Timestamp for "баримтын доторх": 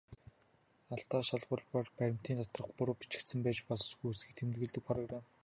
1.99-2.69